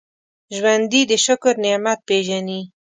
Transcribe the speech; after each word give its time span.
ژوندي 0.57 1.01
د 1.11 1.11
شکر 1.25 1.53
نعمت 1.63 1.99
پېژني 2.07 2.61